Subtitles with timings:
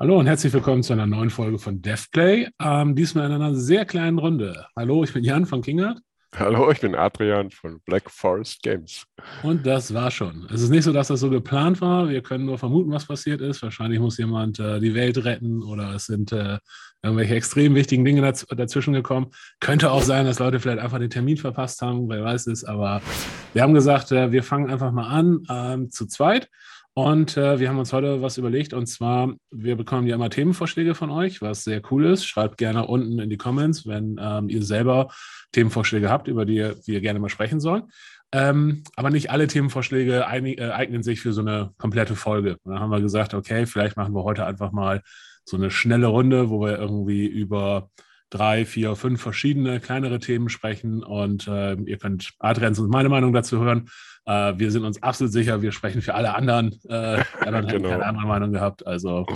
[0.00, 2.48] Hallo und herzlich willkommen zu einer neuen Folge von DevPlay.
[2.58, 4.64] Ähm, diesmal in einer sehr kleinen Runde.
[4.74, 5.98] Hallo, ich bin Jan von Kingart.
[6.34, 9.04] Hallo, ich bin Adrian von Black Forest Games.
[9.42, 10.46] Und das war schon.
[10.50, 12.08] Es ist nicht so, dass das so geplant war.
[12.08, 13.60] Wir können nur vermuten, was passiert ist.
[13.60, 16.56] Wahrscheinlich muss jemand äh, die Welt retten oder es sind äh,
[17.02, 19.26] irgendwelche extrem wichtigen Dinge daz dazwischen gekommen.
[19.60, 22.64] Könnte auch sein, dass Leute vielleicht einfach den Termin verpasst haben, wer weiß es.
[22.64, 23.02] Aber
[23.52, 26.48] wir haben gesagt, äh, wir fangen einfach mal an ähm, zu zweit.
[26.94, 30.94] Und äh, wir haben uns heute was überlegt und zwar, wir bekommen ja immer Themenvorschläge
[30.94, 32.26] von euch, was sehr cool ist.
[32.26, 35.08] Schreibt gerne unten in die Comments, wenn ähm, ihr selber
[35.52, 37.84] Themenvorschläge habt, über die wir gerne mal sprechen sollen.
[38.32, 42.56] Ähm, aber nicht alle Themenvorschläge äh, eignen sich für so eine komplette Folge.
[42.62, 45.02] Und dann haben wir gesagt, okay, vielleicht machen wir heute einfach mal
[45.44, 47.90] so eine schnelle Runde, wo wir irgendwie über
[48.30, 53.32] drei, vier, fünf verschiedene kleinere Themen sprechen und äh, ihr könnt Adrians und meine Meinung
[53.32, 53.90] dazu hören.
[54.24, 56.78] Äh, wir sind uns absolut sicher, wir sprechen für alle anderen.
[56.88, 57.90] Äh, anderen genau.
[57.90, 58.86] haben keine andere Meinung gehabt.
[58.86, 59.26] Also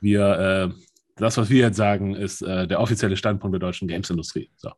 [0.00, 0.82] wir, äh,
[1.16, 4.50] das, was wir jetzt sagen, ist äh, der offizielle Standpunkt der deutschen Games-Industrie.
[4.56, 4.70] So.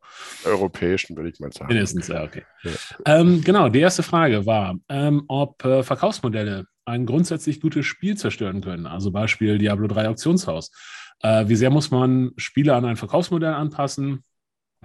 [0.43, 1.67] Europäischen, würde ich mal sagen.
[1.67, 2.43] Mindestens, ja, okay.
[2.63, 2.71] Ja.
[3.05, 8.61] Ähm, genau, die erste Frage war, ähm, ob äh, Verkaufsmodelle ein grundsätzlich gutes Spiel zerstören
[8.61, 8.87] können.
[8.87, 10.71] Also Beispiel Diablo 3 Auktionshaus.
[11.23, 14.23] Äh, wie sehr muss man Spiele an ein Verkaufsmodell anpassen?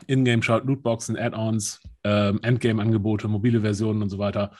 [0.06, 4.52] Ingame schaut Lootboxen, Add-ons, äh, Endgame-Angebote, mobile Versionen und so weiter.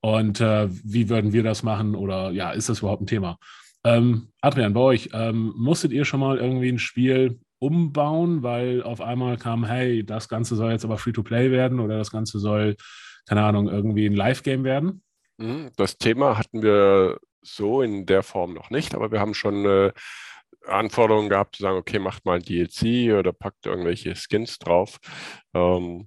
[0.00, 1.94] Und äh, wie würden wir das machen?
[1.94, 3.38] Oder ja, ist das überhaupt ein Thema?
[3.84, 9.00] Ähm, Adrian, bei euch, ähm, musstet ihr schon mal irgendwie ein Spiel umbauen, weil auf
[9.00, 12.76] einmal kam, hey, das Ganze soll jetzt aber Free-to-Play werden oder das Ganze soll,
[13.26, 15.02] keine Ahnung, irgendwie ein Live-Game werden?
[15.38, 19.64] Mhm, das Thema hatten wir so in der Form noch nicht, aber wir haben schon
[19.64, 19.92] äh,
[20.66, 24.98] Anforderungen gehabt, zu sagen, okay, macht mal ein DLC oder packt irgendwelche Skins drauf.
[25.54, 26.06] Ähm,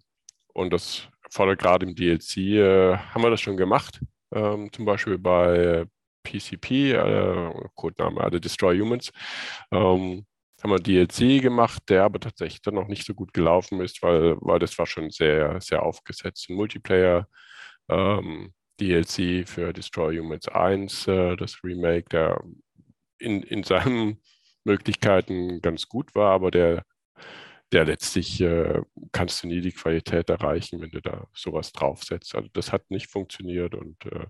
[0.54, 4.00] und das fordert gerade im DLC, äh, haben wir das schon gemacht.
[4.34, 5.86] Ähm, zum Beispiel bei
[6.24, 9.12] PCP, äh, Codename, also Destroy Humans.
[9.72, 10.26] Ähm,
[10.64, 14.36] haben wir DLC gemacht, der aber tatsächlich dann noch nicht so gut gelaufen ist, weil,
[14.40, 16.50] weil das war schon sehr, sehr aufgesetzt.
[16.50, 17.28] Ein Multiplayer
[17.90, 22.42] ähm, DLC für Destroy Humans 1, äh, das Remake, der
[23.20, 24.22] in, in seinen
[24.66, 26.84] Möglichkeiten ganz gut war, aber der,
[27.72, 28.82] der letztlich äh,
[29.12, 32.36] kannst du nie die Qualität erreichen, wenn du da sowas draufsetzt.
[32.36, 34.26] Also das hat nicht funktioniert und äh,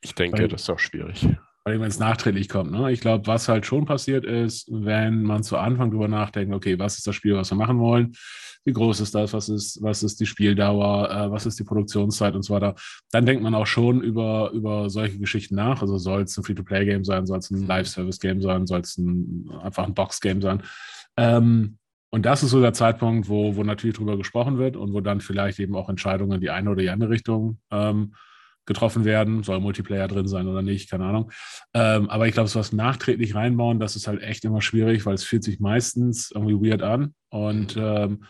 [0.00, 1.26] ich denke, weil, das ist auch schwierig.
[1.68, 2.70] Weil wenn es nachträglich kommt.
[2.70, 2.90] Ne?
[2.92, 6.96] Ich glaube, was halt schon passiert ist, wenn man zu Anfang darüber nachdenkt, okay, was
[6.96, 8.14] ist das Spiel, was wir machen wollen?
[8.64, 9.34] Wie groß ist das?
[9.34, 11.10] Was ist, was ist die Spieldauer?
[11.10, 12.74] Äh, was ist die Produktionszeit und so weiter?
[13.10, 15.82] Dann denkt man auch schon über, über solche Geschichten nach.
[15.82, 17.26] Also soll es ein Free-to-Play-Game sein?
[17.26, 18.66] Soll es ein Live-Service-Game sein?
[18.66, 20.62] Soll es ein, einfach ein Box-Game sein?
[21.18, 21.76] Ähm,
[22.08, 25.20] und das ist so der Zeitpunkt, wo, wo natürlich drüber gesprochen wird und wo dann
[25.20, 28.14] vielleicht eben auch Entscheidungen in die eine oder die andere Richtung ähm,
[28.68, 29.42] getroffen werden.
[29.42, 31.32] Soll Multiplayer drin sein oder nicht, keine Ahnung.
[31.74, 35.14] Ähm, aber ich glaube, so was nachträglich reinbauen, das ist halt echt immer schwierig, weil
[35.14, 37.14] es fühlt sich meistens irgendwie weird an.
[37.30, 37.82] Und, mhm.
[37.82, 38.24] ähm,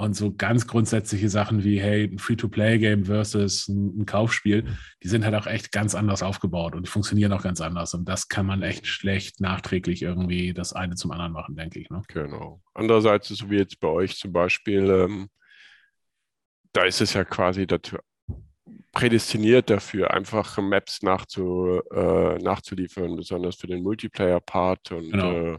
[0.00, 4.64] und so ganz grundsätzliche Sachen wie, hey, ein Free-to-Play-Game versus ein, ein, Kaufspiel,
[5.02, 7.94] die sind halt auch echt ganz anders aufgebaut und die funktionieren auch ganz anders.
[7.94, 11.90] Und das kann man echt schlecht nachträglich irgendwie das eine zum anderen machen, denke ich.
[11.90, 12.02] Ne?
[12.06, 12.62] Genau.
[12.74, 15.28] Andererseits, so wie jetzt bei euch zum Beispiel, ähm,
[16.72, 17.96] da ist es ja quasi dazu
[18.92, 24.92] prädestiniert dafür, einfach Maps nachzu, äh, nachzuliefern, besonders für den Multiplayer-Part.
[24.92, 25.32] Und, genau.
[25.32, 25.58] äh,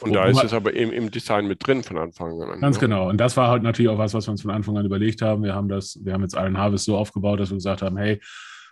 [0.00, 2.60] und Wo, da ist es aber im, im Design mit drin von Anfang an.
[2.60, 2.80] Ganz ne?
[2.80, 3.08] genau.
[3.08, 5.42] Und das war halt natürlich auch was, was wir uns von Anfang an überlegt haben.
[5.42, 8.20] Wir haben das, wir haben jetzt allen Harvest so aufgebaut, dass wir gesagt haben, hey,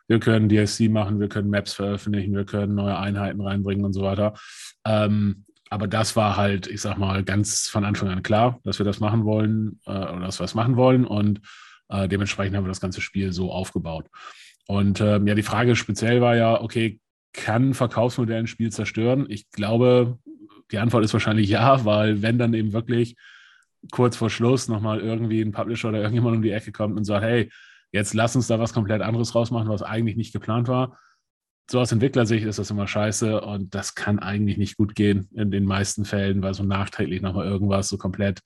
[0.09, 4.03] wir können DLC machen, wir können Maps veröffentlichen, wir können neue Einheiten reinbringen und so
[4.03, 4.35] weiter.
[4.85, 8.85] Ähm, aber das war halt, ich sag mal, ganz von Anfang an klar, dass wir
[8.85, 11.07] das machen wollen äh, oder dass wir das machen wollen.
[11.07, 11.41] Und
[11.91, 14.07] äh, dementsprechend haben wir das ganze Spiel so aufgebaut.
[14.67, 17.01] Und ähm, ja, die Frage speziell war ja, okay,
[17.33, 19.27] kann Verkaufsmodell ein Spiel zerstören?
[19.29, 20.19] Ich glaube,
[20.71, 23.17] die Antwort ist wahrscheinlich ja, weil wenn dann eben wirklich
[23.91, 27.25] kurz vor Schluss nochmal irgendwie ein Publisher oder irgendjemand um die Ecke kommt und sagt,
[27.25, 27.51] hey,
[27.93, 30.99] jetzt lass uns da was komplett anderes rausmachen, was eigentlich nicht geplant war.
[31.71, 35.51] So aus Entwicklersicht ist das immer scheiße und das kann eigentlich nicht gut gehen in
[35.51, 38.41] den meisten Fällen, weil so nachträglich nochmal irgendwas so komplett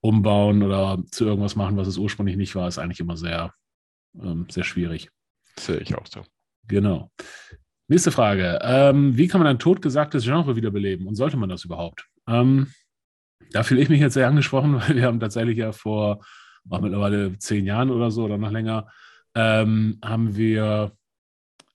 [0.00, 3.52] umbauen oder zu irgendwas machen, was es ursprünglich nicht war, ist eigentlich immer sehr,
[4.20, 5.10] ähm, sehr schwierig.
[5.58, 6.22] Sehe ich auch so.
[6.66, 7.10] Genau.
[7.88, 8.58] Nächste Frage.
[8.62, 12.06] Ähm, wie kann man ein totgesagtes Genre wiederbeleben und sollte man das überhaupt?
[12.28, 12.68] Ähm,
[13.52, 16.20] da fühle ich mich jetzt sehr angesprochen, weil wir haben tatsächlich ja vor
[16.68, 18.86] auch mittlerweile zehn Jahren oder so oder noch länger,
[19.34, 20.92] ähm, haben wir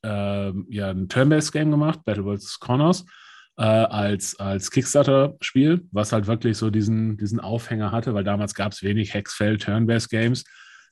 [0.04, 3.06] ähm, ja ein Turn-Based-Game gemacht, Battle Worlds Corners
[3.57, 8.74] äh, als, als Kickstarter-Spiel, was halt wirklich so diesen, diesen Aufhänger hatte, weil damals gab
[8.74, 10.44] es wenig Hexfeld Turn-Based-Games,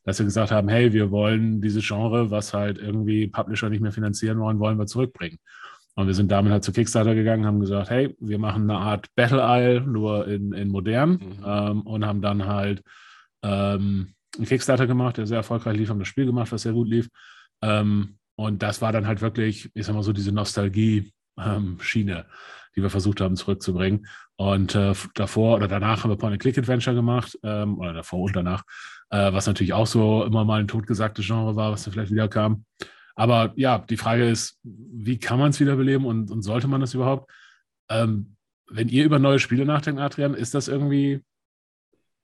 [0.05, 3.91] dass wir gesagt haben, hey, wir wollen dieses Genre, was halt irgendwie Publisher nicht mehr
[3.91, 5.39] finanzieren wollen, wollen wir zurückbringen.
[5.95, 9.07] Und wir sind damit halt zu Kickstarter gegangen, haben gesagt, hey, wir machen eine Art
[9.15, 11.43] Battle Isle, nur in, in modern mhm.
[11.45, 12.81] ähm, und haben dann halt
[13.43, 16.87] ähm, einen Kickstarter gemacht, der sehr erfolgreich lief, haben das Spiel gemacht, was sehr gut
[16.87, 17.09] lief.
[17.61, 21.77] Ähm, und das war dann halt wirklich, ich sag mal so, diese Nostalgie-Schiene, ähm,
[22.75, 24.07] die wir versucht haben zurückzubringen.
[24.35, 28.63] Und äh, davor oder danach haben wir Point-and-Click-Adventure gemacht, ähm, oder davor und danach,
[29.09, 32.27] äh, was natürlich auch so immer mal ein totgesagtes Genre war, was dann vielleicht wieder
[32.27, 32.65] kam.
[33.15, 36.95] Aber ja, die Frage ist, wie kann man es wiederbeleben und, und sollte man das
[36.95, 37.31] überhaupt?
[37.89, 38.35] Ähm,
[38.67, 41.21] wenn ihr über neue Spiele nachdenkt, Adrian, ist das irgendwie,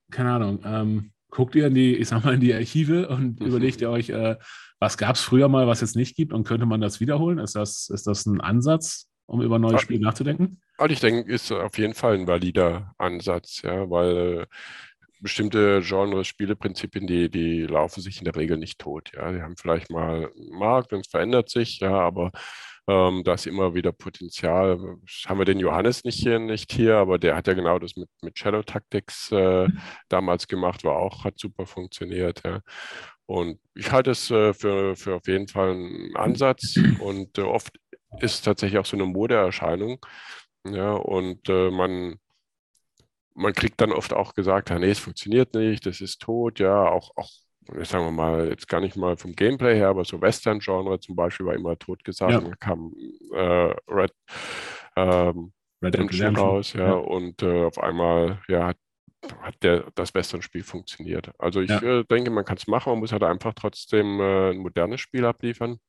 [0.09, 3.45] keine Ahnung, ähm, guckt ihr in die, ich sag mal, in die Archive und mhm.
[3.45, 4.37] überlegt ihr euch, äh,
[4.79, 7.37] was gab es früher mal, was jetzt nicht gibt und könnte man das wiederholen?
[7.37, 10.61] Ist das, ist das ein Ansatz, um über neue Spiele nachzudenken?
[10.77, 14.47] Also ich denke, ist auf jeden Fall ein valider Ansatz, ja, weil
[15.19, 19.11] bestimmte Genres, Spieleprinzipien, die, die laufen sich in der Regel nicht tot.
[19.13, 22.31] Ja, die haben vielleicht mal einen Markt und es verändert sich, ja, aber
[22.89, 24.97] ähm, da ist immer wieder Potenzial.
[25.27, 28.09] Haben wir den Johannes nicht hier, nicht hier, aber der hat ja genau das mit,
[28.23, 29.67] mit Shadow Tactics äh,
[30.09, 32.41] damals gemacht, war auch, hat super funktioniert.
[32.43, 32.61] Ja.
[33.27, 37.77] Und ich halte es äh, für, für auf jeden Fall einen Ansatz und äh, oft
[38.19, 39.99] ist es tatsächlich auch so eine Modeerscheinung.
[40.65, 42.15] Ja, und äh, man
[43.35, 46.89] man kriegt dann oft auch gesagt, ja, nee, es funktioniert nicht, das ist tot, ja,
[46.89, 47.29] auch, auch
[47.83, 51.45] sagen wir mal, jetzt gar nicht mal vom Gameplay her, aber so Western-Genre zum Beispiel
[51.45, 52.31] war immer tot gesagt.
[52.31, 52.39] Ja.
[52.39, 52.93] Dann kam
[53.33, 54.13] äh, Red,
[54.95, 56.93] ähm, Red Redemption raus, ja, ja.
[56.93, 58.77] und äh, auf einmal, ja, hat,
[59.41, 61.31] hat der, das Western-Spiel funktioniert.
[61.37, 61.81] Also ich ja.
[61.81, 65.25] äh, denke, man kann es machen, man muss halt einfach trotzdem äh, ein modernes Spiel
[65.25, 65.79] abliefern.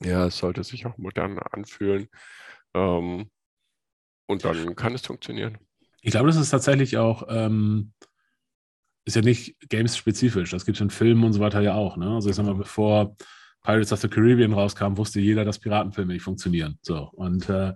[0.00, 2.08] Ja, es sollte sich auch modern anfühlen.
[2.74, 3.30] Ähm,
[4.26, 5.58] und dann kann es funktionieren.
[6.02, 7.92] Ich glaube, das ist tatsächlich auch, ähm,
[9.08, 10.50] ist ja nicht games-spezifisch.
[10.50, 11.96] Das gibt es in Filmen und so weiter ja auch.
[11.96, 12.10] Ne?
[12.10, 13.16] Also ich sag mal, bevor
[13.62, 16.78] Pirates of the Caribbean rauskam, wusste jeder, dass Piratenfilme nicht funktionieren.
[16.82, 17.08] So.
[17.12, 17.72] Und äh,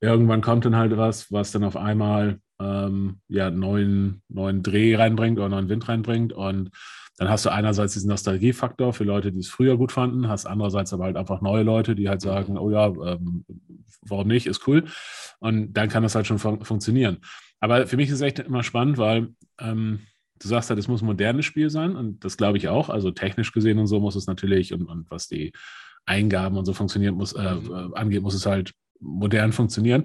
[0.00, 5.38] irgendwann kommt dann halt was, was dann auf einmal ähm, ja, neuen, neuen Dreh reinbringt
[5.38, 6.34] oder neuen Wind reinbringt.
[6.34, 6.70] Und
[7.16, 10.92] dann hast du einerseits diesen Nostalgiefaktor für Leute, die es früher gut fanden, hast andererseits
[10.92, 13.46] aber halt einfach neue Leute, die halt sagen, oh ja, ähm,
[14.02, 14.84] warum nicht, ist cool.
[15.38, 17.18] Und dann kann das halt schon fun funktionieren.
[17.60, 19.28] Aber für mich ist es echt immer spannend, weil
[19.58, 20.00] ähm,
[20.44, 22.90] du sagst halt, es muss ein modernes Spiel sein und das glaube ich auch.
[22.90, 25.52] Also technisch gesehen und so muss es natürlich und, und was die
[26.06, 27.94] Eingaben und so funktioniert muss, äh, mhm.
[27.94, 30.04] angeht, muss es halt modern funktionieren.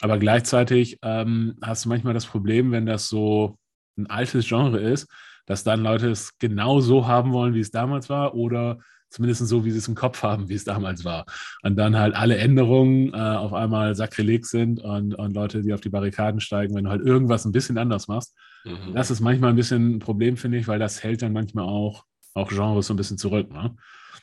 [0.00, 3.56] Aber gleichzeitig ähm, hast du manchmal das Problem, wenn das so
[3.96, 5.08] ein altes Genre ist,
[5.46, 8.78] dass dann Leute es genau so haben wollen, wie es damals war oder
[9.08, 11.24] zumindest so, wie sie es im Kopf haben, wie es damals war.
[11.62, 15.80] Und dann halt alle Änderungen äh, auf einmal sakrileg sind und, und Leute, die auf
[15.80, 18.34] die Barrikaden steigen, wenn du halt irgendwas ein bisschen anders machst.
[18.66, 18.94] Mhm.
[18.94, 22.04] Das ist manchmal ein bisschen ein Problem, finde ich, weil das hält dann manchmal auch,
[22.34, 23.50] auch Genres so ein bisschen zurück.
[23.50, 23.76] Ne?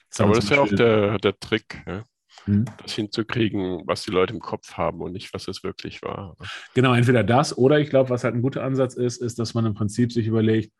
[0.09, 1.83] Das Aber das ist ja auch der, der Trick.
[1.87, 2.03] Ja?
[2.45, 2.65] Hm.
[2.81, 6.35] das hinzukriegen, was die Leute im Kopf haben und nicht, was es wirklich war.
[6.73, 9.65] Genau, entweder das oder ich glaube, was halt ein guter Ansatz ist, ist, dass man
[9.65, 10.73] im Prinzip sich überlegt,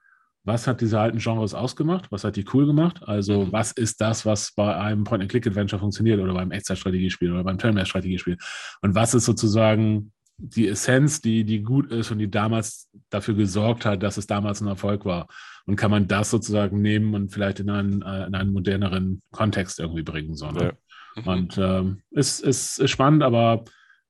[0.44, 3.52] was hat diese alten Genres ausgemacht, was hat die cool gemacht, also mhm.
[3.54, 8.38] was ist das, was bei einem Point-and-Click-Adventure funktioniert oder beim Echtzeitstrategiespiel oder beim Turn-Based-Strategiespiel
[8.82, 13.86] und was ist sozusagen die Essenz, die, die gut ist und die damals dafür gesorgt
[13.86, 15.28] hat, dass es damals ein Erfolg war.
[15.66, 19.80] Und kann man das sozusagen nehmen und vielleicht in einen, äh, in einen moderneren Kontext
[19.80, 20.36] irgendwie bringen.
[20.36, 20.74] So, ne?
[21.16, 21.22] ja.
[21.22, 21.28] mhm.
[21.28, 23.64] Und ähm, ist, ist, ist spannend, aber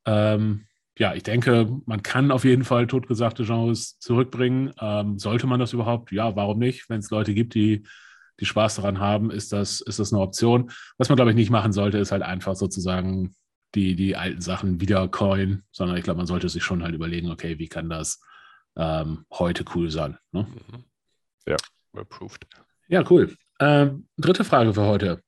[0.06, 0.66] ähm,
[0.98, 4.74] ja, ich denke, man kann auf jeden Fall totgesagte Genres zurückbringen.
[4.80, 6.12] Ähm, sollte man das überhaupt?
[6.12, 6.90] Ja, warum nicht?
[6.90, 7.84] Wenn es Leute gibt, die,
[8.40, 10.72] die Spaß daran haben, ist das, ist das eine Option.
[10.98, 13.36] Was man, glaube ich, nicht machen sollte, ist halt einfach sozusagen
[13.76, 17.32] die, die alten Sachen wieder coin, sondern ich glaube, man sollte sich schon halt überlegen,
[17.32, 18.22] okay, wie kann das
[18.76, 20.18] ähm, heute cool sein?
[20.32, 20.48] Ne?
[20.50, 20.84] Mhm.
[21.48, 21.58] Ja,
[21.94, 22.46] approved.
[22.88, 23.36] Ja, cool.
[23.60, 25.22] Ähm, dritte Frage für heute.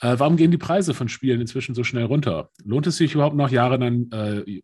[0.00, 2.50] Äh, warum gehen die Preise von Spielen inzwischen so schnell runter?
[2.64, 4.60] Lohnt es sich überhaupt noch Jahre dann, äh,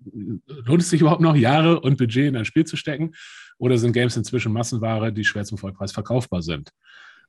[0.46, 3.12] lohnt es sich überhaupt noch Jahre und Budget in ein Spiel zu stecken?
[3.58, 6.70] Oder sind Games inzwischen Massenware, die schwer zum Vollpreis verkaufbar sind?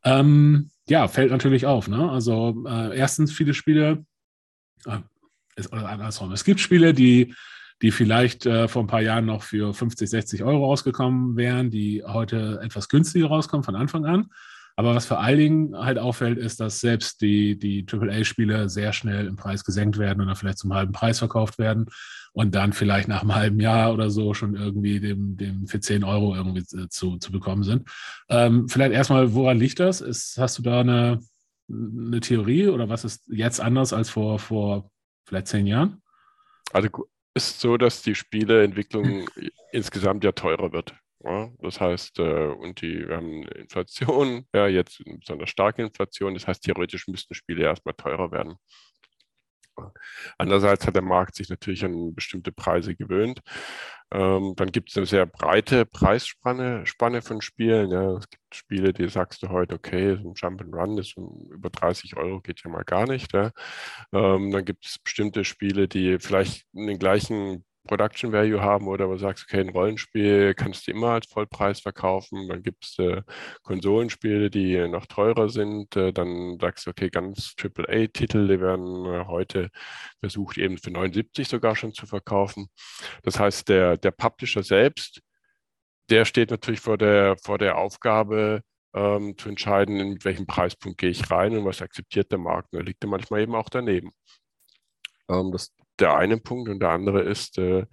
[0.04, 1.88] Ähm, ja, fällt natürlich auf.
[1.88, 2.12] Ne?
[2.12, 4.06] Also äh, erstens viele Spiele,
[4.86, 4.98] äh,
[5.56, 7.34] ist, oder andersrum, es gibt Spiele, die
[7.82, 12.02] die vielleicht äh, vor ein paar Jahren noch für 50, 60 Euro rausgekommen wären, die
[12.06, 14.28] heute etwas günstiger rauskommen von Anfang an.
[14.76, 19.28] Aber was vor allen Dingen halt auffällt, ist, dass selbst die, die AAA-Spiele sehr schnell
[19.28, 21.88] im Preis gesenkt werden dann vielleicht zum halben Preis verkauft werden
[22.32, 26.04] und dann vielleicht nach einem halben Jahr oder so schon irgendwie dem, dem für 10
[26.04, 27.88] Euro irgendwie äh, zu, zu bekommen sind.
[28.30, 30.02] Ähm, vielleicht erstmal, woran liegt das?
[30.02, 31.20] Ist, hast du da eine,
[31.70, 34.90] eine Theorie oder was ist jetzt anders als vor, vor
[35.26, 36.02] vielleicht zehn Jahren?
[36.72, 36.90] Also
[37.36, 39.30] ist so, dass die Spieleentwicklung
[39.72, 40.96] insgesamt ja teurer wird.
[41.24, 46.34] Ja, das heißt, äh, und die, wir haben Inflation, ja, jetzt eine besonders starke Inflation.
[46.34, 48.56] Das heißt, theoretisch müssten Spiele erstmal teurer werden.
[50.38, 53.42] Andererseits hat der Markt sich natürlich an bestimmte Preise gewöhnt.
[54.12, 57.92] Ähm, dann gibt es eine sehr breite Preisspanne Spanne von Spielen.
[57.92, 58.18] Ja.
[58.18, 61.70] Es gibt Spiele, die sagst du heute, okay, so ein Jump and Run ist über
[61.70, 63.34] 30 Euro, geht ja mal gar nicht.
[63.34, 63.52] Ja.
[64.12, 69.14] Ähm, dann gibt es bestimmte Spiele, die vielleicht den gleichen Production Value haben oder wo
[69.14, 72.48] du sagst, okay, ein Rollenspiel kannst du immer als Vollpreis verkaufen.
[72.48, 73.22] Dann gibt es äh,
[73.64, 75.96] Konsolenspiele, die noch teurer sind.
[75.96, 79.70] Äh, dann sagst du, okay, ganz AAA-Titel, die werden äh, heute
[80.20, 82.68] versucht, eben für 79 sogar schon zu verkaufen.
[83.24, 85.22] Das heißt, der, der Publisher selbst,
[86.10, 88.62] der steht natürlich vor der, vor der Aufgabe,
[88.94, 92.74] ähm, zu entscheiden, in welchem Preispunkt gehe ich rein und was akzeptiert der Markt.
[92.74, 94.12] da liegt er manchmal eben auch daneben.
[95.30, 97.86] Ähm, das, der eine Punkt und der andere ist, äh,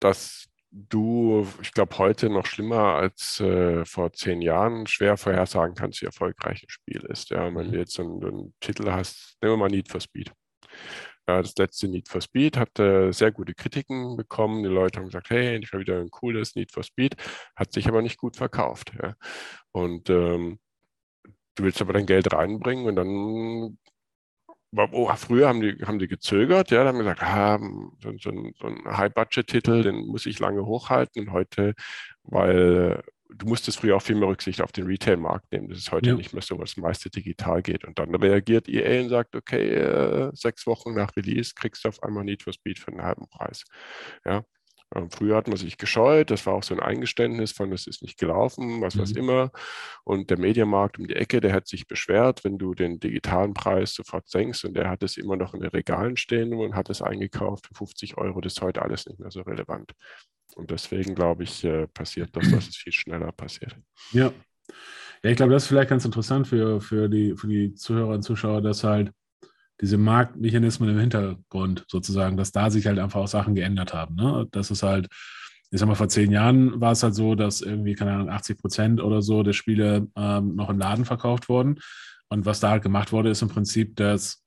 [0.00, 6.00] dass du, ich glaube, heute noch schlimmer als äh, vor zehn Jahren schwer vorhersagen kannst,
[6.00, 7.30] wie erfolgreich ein Spiel ist.
[7.30, 7.72] Ja, wenn mhm.
[7.72, 10.32] du jetzt einen, einen, Titel hast, nehmen wir mal Need for Speed.
[11.28, 14.62] Ja, das letzte Need for Speed hat äh, sehr gute Kritiken bekommen.
[14.62, 17.16] Die Leute haben gesagt, hey, endlich mal wieder ein cooles Need for Speed,
[17.56, 18.92] hat sich aber nicht gut verkauft.
[19.00, 19.14] Ja.
[19.72, 20.58] Und ähm,
[21.56, 23.78] du willst aber dein Geld reinbringen und dann
[24.72, 27.58] oh, früher haben die, haben die gezögert, ja, da haben gesagt, ah,
[28.02, 31.22] so, so, so ein High-Budget-Titel, den muss ich lange hochhalten.
[31.22, 31.74] Und heute,
[32.22, 33.02] weil
[33.34, 35.68] du musstest früher auch viel mehr Rücksicht auf den Retail-Markt nehmen.
[35.68, 36.16] Das ist heute ja.
[36.16, 37.84] nicht mehr so, was meiste digital geht.
[37.84, 42.02] Und dann reagiert EA und sagt, okay, äh, sechs Wochen nach Release kriegst du auf
[42.02, 43.64] einmal Need for Speed für einen halben Preis.
[44.24, 44.44] Ja,
[45.10, 48.18] früher hat man sich gescheut, das war auch so ein Eingeständnis von, es ist nicht
[48.18, 49.00] gelaufen, was mhm.
[49.00, 49.52] was immer.
[50.04, 53.94] Und der Mediamarkt um die Ecke, der hat sich beschwert, wenn du den digitalen Preis
[53.94, 57.02] sofort senkst und der hat es immer noch in den Regalen stehen und hat es
[57.02, 59.92] eingekauft für 50 Euro, das ist heute alles nicht mehr so relevant.
[60.56, 63.76] Und deswegen glaube ich, äh, passiert das, dass es viel schneller passiert.
[64.12, 64.32] Ja.
[65.22, 68.22] Ja, ich glaube, das ist vielleicht ganz interessant für, für, die, für die Zuhörer und
[68.22, 69.12] Zuschauer, dass halt
[69.80, 74.14] diese Marktmechanismen im Hintergrund sozusagen, dass da sich halt einfach auch Sachen geändert haben.
[74.14, 74.46] Ne?
[74.50, 75.08] Das ist halt,
[75.70, 78.58] ich sag mal, vor zehn Jahren war es halt so, dass irgendwie, keine Ahnung, 80
[78.58, 81.78] Prozent oder so der Spiele ähm, noch im Laden verkauft wurden.
[82.28, 84.44] Und was da halt gemacht wurde, ist im Prinzip, dass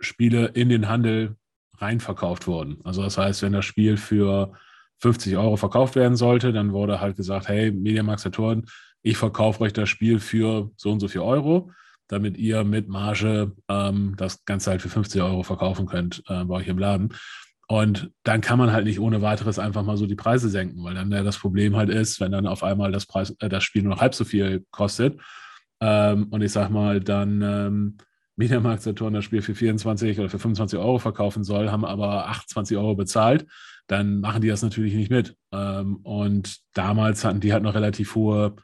[0.00, 1.36] Spiele in den Handel
[1.78, 2.78] reinverkauft wurden.
[2.84, 4.52] Also das heißt, wenn das Spiel für
[5.00, 8.66] 50 Euro verkauft werden sollte, dann wurde halt gesagt, hey, Mediamarkt Saturn,
[9.02, 11.72] ich verkaufe euch das Spiel für so und so viel Euro
[12.12, 16.56] damit ihr mit Marge ähm, das Ganze halt für 50 Euro verkaufen könnt äh, bei
[16.56, 17.14] euch im Laden.
[17.68, 20.94] Und dann kann man halt nicht ohne weiteres einfach mal so die Preise senken, weil
[20.94, 23.82] dann ja das Problem halt ist, wenn dann auf einmal das, Preis, äh, das Spiel
[23.82, 25.18] nur noch halb so viel kostet
[25.80, 27.96] ähm, und ich sag mal, dann ähm,
[28.36, 32.76] Mediamarkt Saturn das Spiel für 24 oder für 25 Euro verkaufen soll, haben aber 28
[32.76, 33.46] Euro bezahlt,
[33.86, 35.34] dann machen die das natürlich nicht mit.
[35.50, 38.56] Ähm, und damals hatten die halt noch relativ hohe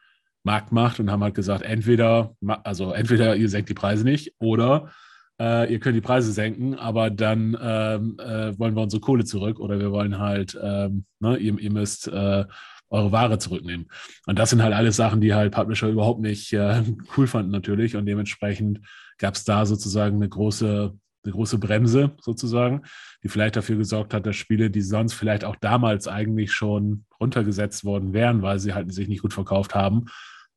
[0.48, 4.90] Marktmacht und haben halt gesagt, entweder, also entweder ihr senkt die Preise nicht oder
[5.38, 9.60] äh, ihr könnt die Preise senken, aber dann ähm, äh, wollen wir unsere Kohle zurück
[9.60, 12.46] oder wir wollen halt, ähm, ne, ihr, ihr, müsst äh,
[12.88, 13.88] eure Ware zurücknehmen.
[14.26, 16.82] Und das sind halt alles Sachen, die halt Publisher überhaupt nicht äh,
[17.16, 18.80] cool fanden natürlich und dementsprechend
[19.18, 22.82] gab es da sozusagen eine große eine große Bremse sozusagen,
[23.22, 27.84] die vielleicht dafür gesorgt hat, dass Spiele, die sonst vielleicht auch damals eigentlich schon runtergesetzt
[27.84, 30.06] worden wären, weil sie halt sich nicht gut verkauft haben,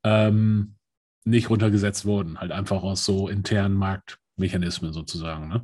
[0.03, 0.75] ähm,
[1.23, 5.47] nicht runtergesetzt wurden, halt einfach aus so internen Marktmechanismen sozusagen.
[5.47, 5.63] Ne?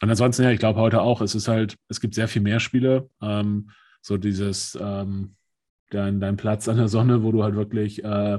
[0.00, 2.60] Und ansonsten, ja, ich glaube heute auch, es ist halt, es gibt sehr viel mehr
[2.60, 3.10] Spiele.
[3.20, 3.70] Ähm,
[4.00, 5.34] so dieses, ähm,
[5.90, 8.38] dein, dein Platz an der Sonne, wo du halt wirklich äh,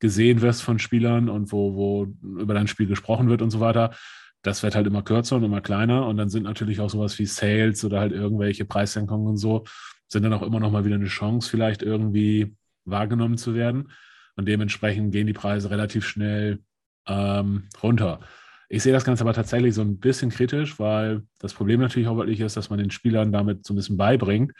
[0.00, 3.94] gesehen wirst von Spielern und wo, wo über dein Spiel gesprochen wird und so weiter.
[4.42, 6.06] Das wird halt immer kürzer und immer kleiner.
[6.06, 9.64] Und dann sind natürlich auch sowas wie Sales oder halt irgendwelche Preissenkungen und so,
[10.08, 12.54] sind dann auch immer noch mal wieder eine Chance, vielleicht irgendwie
[12.84, 13.90] wahrgenommen zu werden.
[14.36, 16.60] Und dementsprechend gehen die Preise relativ schnell
[17.06, 18.20] ähm, runter.
[18.68, 22.16] Ich sehe das Ganze aber tatsächlich so ein bisschen kritisch, weil das Problem natürlich auch
[22.16, 24.52] wirklich ist, dass man den Spielern damit so ein bisschen beibringt,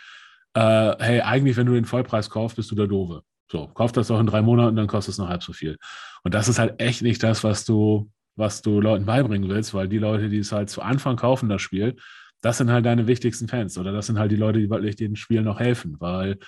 [0.54, 3.22] äh, hey, eigentlich, wenn du den Vollpreis kaufst, bist du der Doofe.
[3.50, 5.76] So, kauf das doch in drei Monaten, dann kostet es noch halb so viel.
[6.24, 9.88] Und das ist halt echt nicht das, was du, was du Leuten beibringen willst, weil
[9.88, 11.96] die Leute, die es halt zu Anfang kaufen, das Spiel,
[12.42, 15.16] das sind halt deine wichtigsten Fans oder das sind halt die Leute, die wirklich dem
[15.16, 16.38] Spiel noch helfen, weil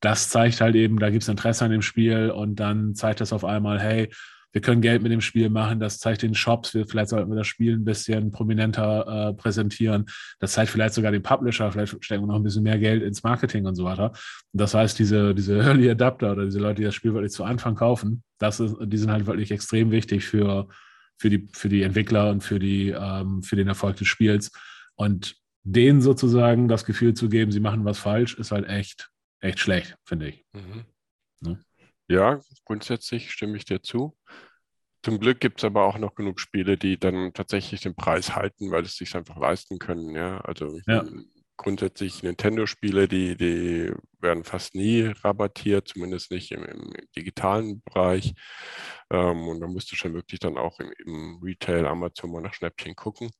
[0.00, 3.32] das zeigt halt eben, da gibt es Interesse an dem Spiel und dann zeigt das
[3.32, 4.10] auf einmal, hey,
[4.56, 7.36] wir können Geld mit dem Spiel machen, das zeigt den Shops, wir, vielleicht sollten wir
[7.36, 10.06] das Spiel ein bisschen prominenter äh, präsentieren,
[10.38, 13.22] das zeigt vielleicht sogar den Publisher, vielleicht stecken wir noch ein bisschen mehr Geld ins
[13.22, 14.12] Marketing und so weiter.
[14.52, 17.44] Und das heißt, diese, diese Early Adapter oder diese Leute, die das Spiel wirklich zu
[17.44, 20.68] Anfang kaufen, das ist, die sind halt wirklich extrem wichtig für,
[21.18, 24.52] für, die, für die Entwickler und für, die, ähm, für den Erfolg des Spiels.
[24.94, 29.10] Und denen sozusagen das Gefühl zu geben, sie machen was falsch, ist halt echt
[29.46, 30.44] echt schlecht, finde ich.
[30.52, 30.84] Mhm.
[31.40, 31.64] Ne?
[32.08, 34.16] Ja, grundsätzlich stimme ich dir zu.
[35.02, 38.70] Zum Glück gibt es aber auch noch genug Spiele, die dann tatsächlich den Preis halten,
[38.70, 40.14] weil es sich einfach leisten können.
[40.16, 41.04] Ja, also ja.
[41.56, 48.34] grundsätzlich Nintendo-Spiele, die, die werden fast nie rabattiert, zumindest nicht im, im digitalen Bereich.
[49.10, 52.54] Ähm, und da musst du schon wirklich dann auch im, im Retail Amazon mal nach
[52.54, 53.30] Schnäppchen gucken.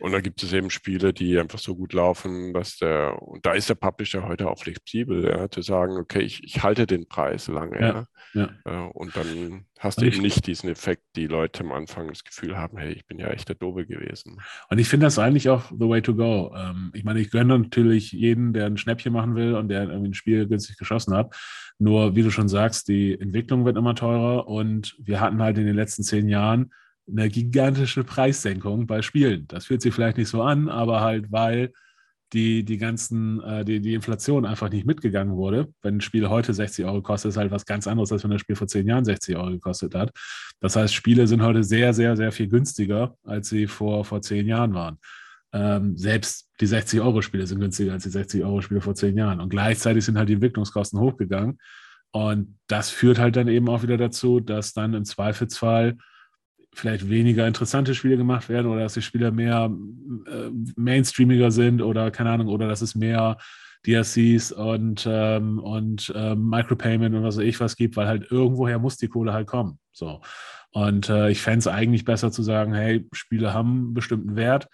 [0.00, 3.52] Und dann gibt es eben Spiele, die einfach so gut laufen, dass der, und da
[3.52, 7.48] ist der Publisher heute auch flexibel, ja, zu sagen, okay, ich, ich halte den Preis
[7.48, 7.80] lange.
[7.80, 8.48] Ja, ja.
[8.66, 8.84] ja.
[8.86, 12.78] Und dann hast du eben nicht diesen Effekt, die Leute am Anfang das Gefühl haben,
[12.78, 14.40] hey, ich bin ja echt der Dobe gewesen.
[14.70, 16.54] Und ich finde das eigentlich auch the way to go.
[16.56, 20.10] Ähm, ich meine, ich gönne natürlich jeden, der ein Schnäppchen machen will und der irgendwie
[20.10, 21.36] ein Spiel günstig geschossen hat.
[21.78, 25.66] Nur, wie du schon sagst, die Entwicklung wird immer teurer und wir hatten halt in
[25.66, 26.72] den letzten zehn Jahren
[27.10, 29.46] eine gigantische Preissenkung bei Spielen.
[29.48, 31.72] Das fühlt sich vielleicht nicht so an, aber halt, weil
[32.32, 35.68] die, die ganzen, äh, die, die Inflation einfach nicht mitgegangen wurde.
[35.82, 38.40] Wenn ein Spiel heute 60 Euro kostet, ist halt was ganz anderes, als wenn das
[38.40, 40.12] Spiel vor zehn Jahren 60 Euro gekostet hat.
[40.60, 44.46] Das heißt, Spiele sind heute sehr, sehr, sehr viel günstiger, als sie vor, vor zehn
[44.46, 44.98] Jahren waren.
[45.52, 49.40] Ähm, selbst die 60-Euro-Spiele sind günstiger als die 60-Euro-Spiele vor zehn Jahren.
[49.40, 51.58] Und gleichzeitig sind halt die Entwicklungskosten hochgegangen.
[52.12, 55.96] Und das führt halt dann eben auch wieder dazu, dass dann im Zweifelsfall
[56.72, 59.70] vielleicht weniger interessante Spiele gemacht werden oder dass die Spiele mehr
[60.26, 63.36] äh, mainstreamiger sind oder keine Ahnung, oder dass es mehr
[63.86, 68.78] DLCs und, ähm, und ähm, Micropayment und was weiß ich was gibt, weil halt irgendwoher
[68.78, 69.78] muss die Kohle halt kommen.
[69.92, 70.20] So.
[70.72, 74.68] Und äh, ich fände es eigentlich besser zu sagen, hey, Spiele haben einen bestimmten Wert.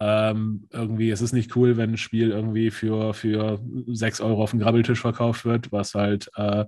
[0.00, 4.50] Ähm, irgendwie, es ist nicht cool, wenn ein Spiel irgendwie für, für 6 Euro auf
[4.50, 6.66] dem Grabbeltisch verkauft wird, was halt äh,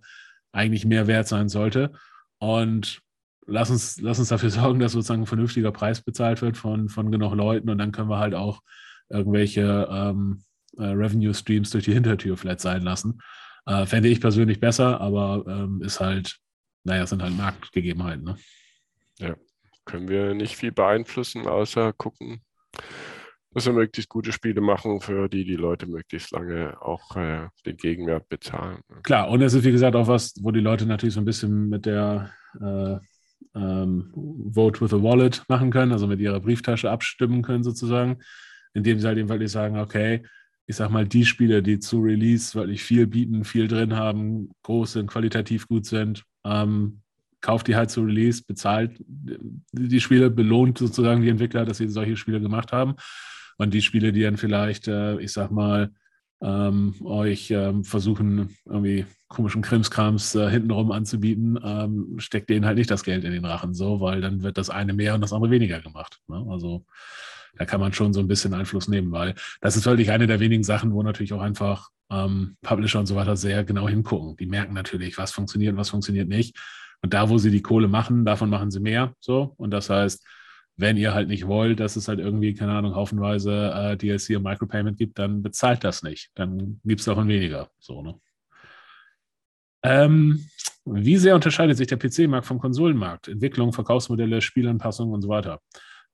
[0.52, 1.92] eigentlich mehr wert sein sollte.
[2.38, 3.02] Und
[3.50, 7.10] lass uns, lass uns dafür sorgen, dass sozusagen ein vernünftiger Preis bezahlt wird von, von
[7.10, 8.62] genug Leuten und dann können wir halt auch
[9.08, 10.44] irgendwelche ähm,
[10.78, 13.20] äh, Revenue Streams durch die Hintertür vielleicht sein lassen.
[13.66, 16.38] Äh, fände ich persönlich besser, aber ähm, ist halt,
[16.84, 18.24] naja, sind halt Marktgegebenheiten.
[18.24, 18.36] Ne?
[19.18, 19.36] Ja,
[19.84, 22.40] können wir nicht viel beeinflussen, außer gucken,
[23.52, 27.76] dass wir möglichst gute Spiele machen, für die die Leute möglichst lange auch äh, den
[27.76, 28.80] Gegenwert bezahlen.
[29.02, 31.68] Klar, und es ist wie gesagt auch was, wo die Leute natürlich so ein bisschen
[31.68, 32.96] mit der äh,
[33.54, 38.18] ähm, Vote with a Wallet machen können, also mit ihrer Brieftasche abstimmen können sozusagen,
[38.74, 40.22] indem sie halt eben wirklich sagen, okay,
[40.66, 44.92] ich sag mal, die Spiele, die zu Release wirklich viel bieten, viel drin haben, groß
[44.92, 47.00] sind, qualitativ gut sind, ähm,
[47.40, 48.92] kauft die halt zu Release, bezahlt
[49.72, 52.94] die Spiele, belohnt sozusagen die Entwickler, dass sie solche Spiele gemacht haben.
[53.56, 55.90] Und die Spiele, die dann vielleicht, äh, ich sag mal,
[56.42, 62.90] ähm, euch ähm, versuchen, irgendwie komischen Krimskrams äh, hintenrum anzubieten, ähm, steckt denen halt nicht
[62.90, 65.50] das Geld in den Rachen so, weil dann wird das eine mehr und das andere
[65.50, 66.18] weniger gemacht.
[66.28, 66.44] Ne?
[66.48, 66.84] Also
[67.56, 70.40] da kann man schon so ein bisschen Einfluss nehmen, weil das ist wirklich eine der
[70.40, 74.36] wenigen Sachen, wo natürlich auch einfach ähm, Publisher und so weiter sehr genau hingucken.
[74.36, 76.56] Die merken natürlich, was funktioniert und was funktioniert nicht.
[77.02, 79.14] Und da, wo sie die Kohle machen, davon machen sie mehr.
[79.20, 79.54] So.
[79.56, 80.24] Und das heißt,
[80.80, 84.42] wenn ihr halt nicht wollt, dass es halt irgendwie, keine Ahnung, haufenweise äh, DLC und
[84.42, 86.30] Micropayment gibt, dann bezahlt das nicht.
[86.34, 87.70] Dann gibt es davon weniger.
[87.78, 88.14] So, ne?
[89.82, 90.46] Ähm,
[90.84, 93.28] wie sehr unterscheidet sich der PC-Markt vom Konsolenmarkt?
[93.28, 95.60] Entwicklung, Verkaufsmodelle, Spielanpassungen und so weiter.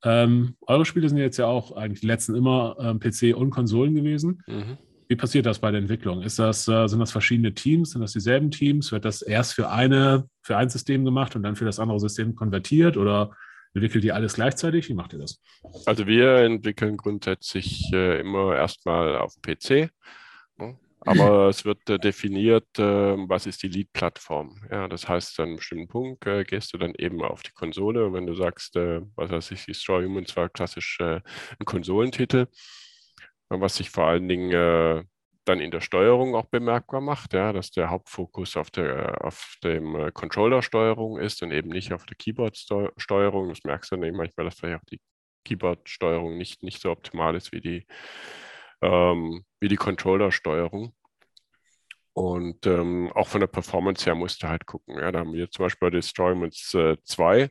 [0.05, 3.95] Ähm, eure Spiele sind jetzt ja auch eigentlich die letzten immer ähm, PC und Konsolen
[3.95, 4.43] gewesen.
[4.47, 4.79] Mhm.
[5.09, 6.23] Wie passiert das bei der Entwicklung?
[6.23, 7.93] Ist das, äh, sind das verschiedene Teams?
[7.93, 8.91] Sind das dieselben Teams?
[8.91, 12.35] Wird das erst für eine, für ein System gemacht und dann für das andere System
[12.35, 12.97] konvertiert?
[12.97, 13.31] Oder
[13.77, 14.89] Entwickelt ihr alles gleichzeitig?
[14.89, 15.39] Wie macht ihr das?
[15.85, 19.91] Also wir entwickeln grundsätzlich äh, immer erstmal auf PC.
[20.57, 20.79] Ne?
[21.01, 22.83] Aber es wird äh, definiert, äh,
[23.29, 24.63] was ist die Lead-Plattform.
[24.71, 28.07] Ja, das heißt, an einem bestimmten Punkt äh, gehst du dann eben auf die Konsole.
[28.07, 31.21] Und wenn du sagst, äh, was weiß ich, die Story Humans war klassisch äh,
[31.59, 32.47] ein Konsolentitel,
[33.51, 35.07] was sich vor allen Dingen
[35.49, 39.95] dann in der Steuerung auch bemerkbar macht, ja, dass der Hauptfokus auf, der, auf dem
[39.97, 43.49] äh, Controller-Steuerung ist und eben nicht auf der Keyboard-Steuerung.
[43.49, 45.01] Das merkst du dann eben manchmal, dass vielleicht auch die
[45.45, 47.87] Keyboard-Steuerung nicht, nicht so optimal ist wie die,
[48.83, 50.95] ähm, die Controller-Steuerung.
[52.13, 54.99] Und ähm, auch von der Performance her musst du halt gucken.
[54.99, 57.51] Ja, da haben wir zum Beispiel bei Destroyments äh, 2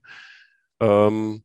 [0.81, 1.43] ähm,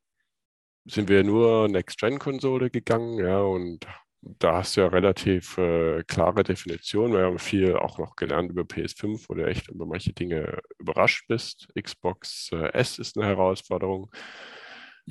[0.86, 3.86] sind wir nur Next-Gen-Konsole gegangen, ja, und
[4.22, 7.14] da hast du ja relativ äh, klare Definitionen.
[7.14, 11.26] Wir haben viel auch noch gelernt über PS5, wo du echt über manche Dinge überrascht
[11.28, 11.68] bist.
[11.80, 14.10] Xbox äh, S ist eine Herausforderung.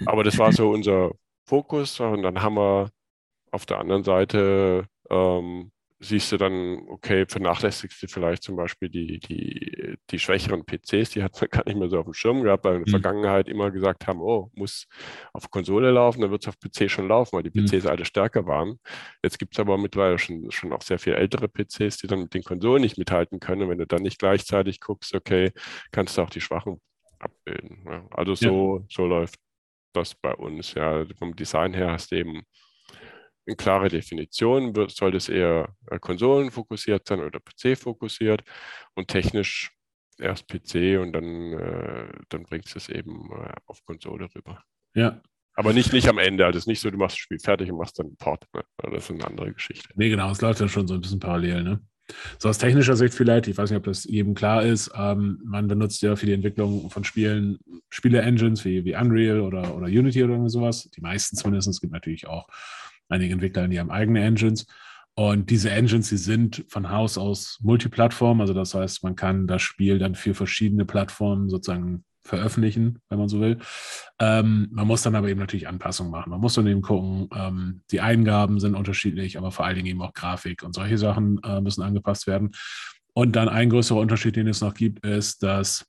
[0.06, 1.12] Aber das war so unser
[1.46, 2.00] Fokus.
[2.00, 2.92] Und dann haben wir
[3.52, 9.20] auf der anderen Seite ähm, siehst du dann, okay, vernachlässigst du vielleicht zum Beispiel die,
[9.20, 12.64] die, die schwächeren PCs, die hat man gar nicht mehr so auf dem Schirm gehabt,
[12.64, 13.02] weil in der mhm.
[13.02, 14.88] Vergangenheit immer gesagt haben, oh, muss
[15.34, 17.90] auf Konsole laufen, dann wird es auf PC schon laufen, weil die PCs mhm.
[17.90, 18.80] alle stärker waren.
[19.22, 22.34] Jetzt gibt es aber mittlerweile schon, schon auch sehr viel ältere PCs, die dann mit
[22.34, 23.64] den Konsolen nicht mithalten können.
[23.64, 25.52] Und wenn du dann nicht gleichzeitig guckst, okay,
[25.92, 26.80] kannst du auch die schwachen
[27.20, 27.84] abbilden.
[27.86, 28.08] Ja.
[28.12, 28.86] Also so, ja.
[28.90, 29.36] so läuft
[29.94, 30.74] das bei uns.
[30.76, 32.44] Ja, vom Design her hast du eben
[33.50, 38.44] eine klare Definition, soll das eher äh, konsolenfokussiert sein oder PC-fokussiert
[38.96, 39.72] und technisch
[40.20, 44.64] erst PC und dann, äh, dann bringst du es eben äh, auf Konsole rüber.
[44.94, 45.22] Ja.
[45.56, 46.46] Aber nicht, nicht am Ende.
[46.46, 48.46] Also es ist nicht so, du machst das Spiel fertig und machst dann einen Port.
[48.54, 48.64] Ne?
[48.78, 49.90] Das ist eine andere Geschichte.
[49.96, 51.64] Nee, genau, es läuft ja schon so ein bisschen parallel.
[51.64, 51.82] Ne?
[52.38, 55.68] So aus technischer Sicht vielleicht, ich weiß nicht, ob das jedem klar ist, ähm, man
[55.68, 57.60] benutzt ja für die Entwicklung von Spielen
[57.90, 60.90] Spiele-Engines wie, wie Unreal oder, oder Unity oder irgendwie sowas.
[60.96, 61.68] Die meisten zumindest.
[61.68, 62.48] Es gibt natürlich auch
[63.10, 64.66] einige Entwickler, die haben eigene Engines.
[65.16, 68.40] Und diese Engines, die sind von Haus aus Multiplattform.
[68.40, 73.28] Also das heißt, man kann das Spiel dann für verschiedene Plattformen sozusagen veröffentlichen, wenn man
[73.28, 73.60] so will.
[74.20, 76.30] Ähm, man muss dann aber eben natürlich Anpassungen machen.
[76.30, 80.02] Man muss dann eben gucken, ähm, die Eingaben sind unterschiedlich, aber vor allen Dingen eben
[80.02, 82.52] auch Grafik und solche Sachen äh, müssen angepasst werden.
[83.14, 85.86] Und dann ein größerer Unterschied, den es noch gibt, ist, dass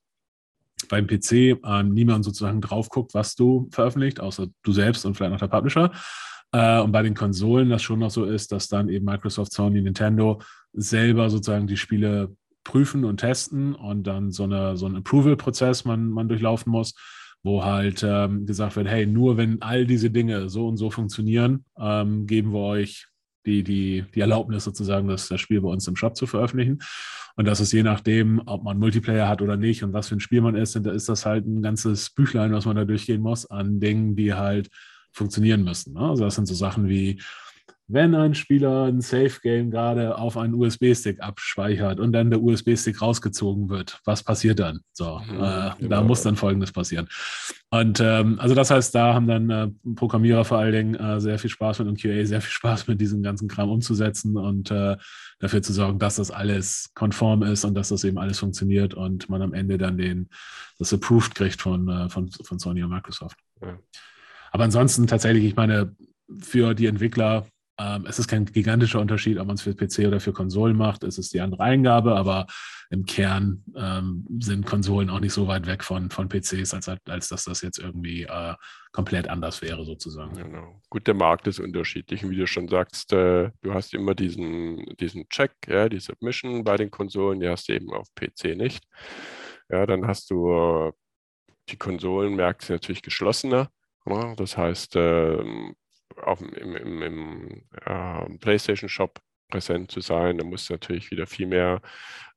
[0.88, 5.32] beim PC ähm, niemand sozusagen drauf guckt, was du veröffentlicht, außer du selbst und vielleicht
[5.32, 5.92] noch der Publisher.
[6.52, 9.80] Äh, und bei den Konsolen das schon noch so ist, dass dann eben Microsoft, Sony,
[9.80, 10.40] Nintendo
[10.72, 12.34] selber sozusagen die Spiele
[12.64, 16.94] prüfen und testen und dann so, eine, so einen Approval-Prozess man, man durchlaufen muss,
[17.42, 21.64] wo halt ähm, gesagt wird, hey, nur wenn all diese Dinge so und so funktionieren,
[21.78, 23.06] ähm, geben wir euch
[23.46, 26.80] die, die, die Erlaubnis sozusagen, das, das Spiel bei uns im Shop zu veröffentlichen.
[27.36, 30.20] Und das ist je nachdem, ob man Multiplayer hat oder nicht und was für ein
[30.20, 33.50] Spiel man ist, da ist das halt ein ganzes Büchlein, was man da durchgehen muss
[33.50, 34.68] an Dingen, die halt
[35.12, 35.94] funktionieren müssen.
[35.94, 36.00] Ne?
[36.00, 37.20] Also das sind so Sachen wie,
[37.92, 43.68] wenn ein Spieler ein Safe-Game gerade auf einen USB-Stick abspeichert und dann der USB-Stick rausgezogen
[43.68, 44.80] wird, was passiert dann?
[44.92, 45.88] So, mhm, äh, genau.
[45.88, 47.08] da muss dann Folgendes passieren.
[47.70, 51.38] Und ähm, also das heißt, da haben dann äh, Programmierer vor allen Dingen äh, sehr
[51.40, 54.96] viel Spaß mit und QA sehr viel Spaß mit diesem ganzen Kram umzusetzen und äh,
[55.40, 59.28] dafür zu sorgen, dass das alles konform ist und dass das eben alles funktioniert und
[59.28, 60.28] man am Ende dann den
[60.78, 63.38] das approved kriegt von, äh, von, von Sony und Microsoft.
[63.60, 63.76] Ja.
[64.50, 65.94] Aber ansonsten tatsächlich, ich meine,
[66.38, 67.46] für die Entwickler
[67.80, 71.02] ähm, es ist kein gigantischer Unterschied, ob man es für PC oder für Konsolen macht.
[71.02, 72.46] Es ist die andere Eingabe, aber
[72.90, 77.28] im Kern ähm, sind Konsolen auch nicht so weit weg von, von PCs, als, als
[77.28, 78.54] dass das jetzt irgendwie äh,
[78.92, 80.36] komplett anders wäre, sozusagen.
[80.36, 80.82] Genau.
[80.90, 82.28] Gut, der Markt ist unterschiedlich.
[82.28, 86.76] Wie du schon sagst, äh, du hast immer diesen, diesen Check, ja, die Submission bei
[86.76, 88.84] den Konsolen, die hast du eben auf PC nicht.
[89.70, 90.92] Ja, dann hast du äh,
[91.70, 93.70] die Konsolenmärkte natürlich geschlossener.
[94.06, 95.74] Ja, das heißt, ähm,
[96.16, 100.38] auf, im, im, im äh, PlayStation Shop präsent zu sein.
[100.38, 101.80] Da musst du natürlich wieder viel mehr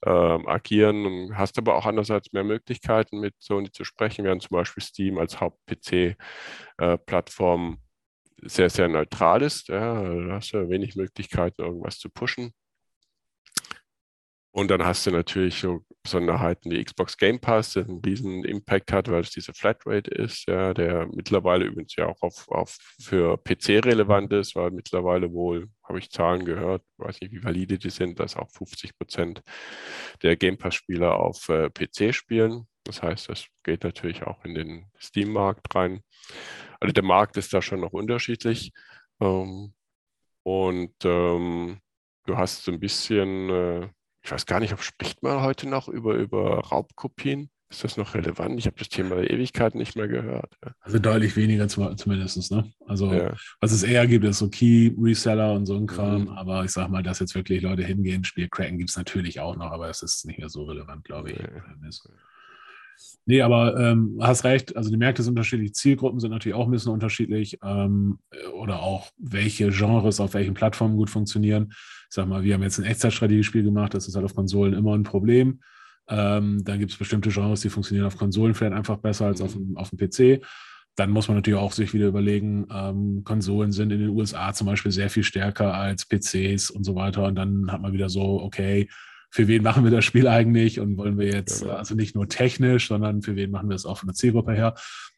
[0.01, 4.55] äh, agieren und hast aber auch andererseits mehr Möglichkeiten, mit Sony zu sprechen, während zum
[4.57, 7.77] Beispiel Steam als Haupt-PC-Plattform
[8.43, 9.69] äh, sehr, sehr neutral ist.
[9.69, 12.51] Ja, da hast du wenig Möglichkeiten, irgendwas zu pushen.
[14.55, 18.91] Und dann hast du natürlich so Besonderheiten wie Xbox Game Pass, der einen riesen Impact
[18.91, 23.35] hat, weil es diese Flatrate ist, ja, der mittlerweile übrigens ja auch auf, auf für
[23.37, 27.89] PC relevant ist, weil mittlerweile wohl, habe ich Zahlen gehört, weiß nicht, wie valide die
[27.89, 29.41] sind, dass auch 50 Prozent
[30.21, 32.67] der Game Pass-Spieler auf äh, PC spielen.
[32.83, 36.01] Das heißt, das geht natürlich auch in den Steam-Markt rein.
[36.79, 38.71] Also der Markt ist da schon noch unterschiedlich.
[39.19, 39.73] Ähm,
[40.43, 41.79] und ähm,
[42.27, 43.89] du hast so ein bisschen äh,
[44.23, 47.49] ich weiß gar nicht, ob spricht man heute noch über, über Raubkopien?
[47.69, 48.59] Ist das noch relevant?
[48.59, 50.53] Ich habe das Thema Ewigkeit nicht mehr gehört.
[50.81, 52.51] Also deutlich weniger zumindest.
[52.51, 52.71] Ne?
[52.85, 53.33] Also ja.
[53.59, 56.23] was es eher gibt, ist so Key-Reseller und so ein Kram.
[56.23, 56.29] Mhm.
[56.29, 59.55] Aber ich sag mal, dass jetzt wirklich Leute hingehen, Spiel cracken, gibt es natürlich auch
[59.55, 61.39] noch, aber es ist nicht mehr so relevant, glaube ich.
[61.39, 61.89] Nee.
[63.25, 66.71] Nee, aber ähm, hast recht, also die Märkte sind unterschiedlich, Zielgruppen sind natürlich auch ein
[66.71, 68.19] bisschen unterschiedlich ähm,
[68.53, 71.69] oder auch welche Genres auf welchen Plattformen gut funktionieren.
[71.71, 74.93] Ich sag mal, wir haben jetzt ein Echtzeitstrategiespiel gemacht, das ist halt auf Konsolen immer
[74.93, 75.61] ein Problem.
[76.09, 79.55] Ähm, dann gibt es bestimmte Genres, die funktionieren auf Konsolen vielleicht einfach besser als auf,
[79.55, 79.77] mhm.
[79.77, 80.45] auf dem PC.
[80.95, 84.67] Dann muss man natürlich auch sich wieder überlegen, ähm, Konsolen sind in den USA zum
[84.67, 87.23] Beispiel sehr viel stärker als PCs und so weiter.
[87.23, 88.89] Und dann hat man wieder so, okay,
[89.33, 92.89] für wen machen wir das Spiel eigentlich und wollen wir jetzt, also nicht nur technisch,
[92.89, 94.75] sondern für wen machen wir es auch von der Zielgruppe her.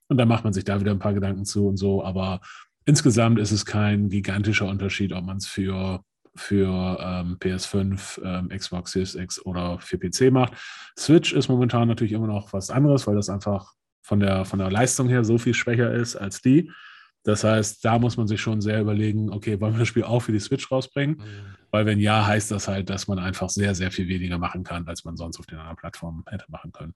[0.07, 2.01] Und dann macht man sich da wieder ein paar Gedanken zu und so.
[2.01, 2.39] Aber
[2.85, 5.99] insgesamt ist es kein gigantischer Unterschied, ob man es für,
[6.33, 10.53] für ähm, PS5, ähm, Xbox Series X oder für PC macht.
[10.97, 14.71] Switch ist momentan natürlich immer noch was anderes, weil das einfach von der, von der
[14.71, 16.71] Leistung her so viel schwächer ist als die.
[17.25, 20.21] Das heißt, da muss man sich schon sehr überlegen, okay, wollen wir das Spiel auch
[20.21, 21.17] für die Switch rausbringen?
[21.17, 21.55] Mhm.
[21.75, 24.87] Weil wenn ja, heißt das halt, dass man einfach sehr, sehr viel weniger machen kann,
[24.87, 26.93] als man sonst auf den anderen Plattformen hätte machen können.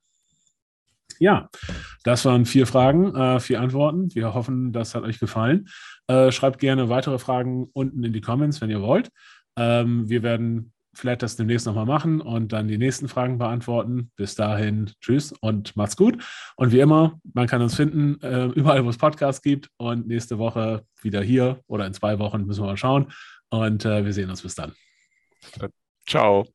[1.19, 1.49] Ja,
[2.05, 4.15] das waren vier Fragen, äh, vier Antworten.
[4.15, 5.67] Wir hoffen, das hat euch gefallen.
[6.07, 9.09] Äh, schreibt gerne weitere Fragen unten in die Comments, wenn ihr wollt.
[9.57, 14.11] Ähm, wir werden vielleicht das demnächst nochmal machen und dann die nächsten Fragen beantworten.
[14.15, 16.23] Bis dahin, tschüss und macht's gut.
[16.55, 19.69] Und wie immer, man kann uns finden, äh, überall, wo es Podcasts gibt.
[19.75, 23.07] Und nächste Woche wieder hier oder in zwei Wochen müssen wir mal schauen.
[23.49, 24.75] Und äh, wir sehen uns bis dann.
[26.05, 26.45] Ciao.